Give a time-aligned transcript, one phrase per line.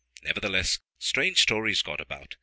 [0.23, 2.35] Nevertheless, strange stories got about.